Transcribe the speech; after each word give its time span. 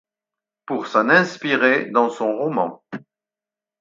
Pour 0.65 0.87
s'en 0.87 1.09
inspirer 1.09 1.91
dans 1.91 2.09
son 2.09 2.35
roman. 2.35 2.81